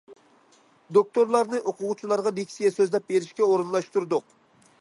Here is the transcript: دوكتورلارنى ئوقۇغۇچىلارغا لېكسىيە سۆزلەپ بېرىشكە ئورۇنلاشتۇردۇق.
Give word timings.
دوكتورلارنى 0.97 1.59
ئوقۇغۇچىلارغا 1.63 2.33
لېكسىيە 2.39 2.75
سۆزلەپ 2.79 3.09
بېرىشكە 3.15 3.51
ئورۇنلاشتۇردۇق. 3.51 4.39